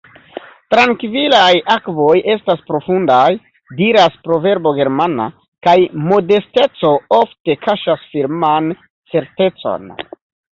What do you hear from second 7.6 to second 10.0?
kaŝas firman certecon.